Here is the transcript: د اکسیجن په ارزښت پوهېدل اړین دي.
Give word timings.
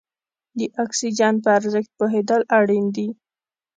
د 0.57 0.59
اکسیجن 0.83 1.33
په 1.43 1.49
ارزښت 1.57 1.89
پوهېدل 1.99 2.41
اړین 2.57 2.85
دي. 2.95 3.07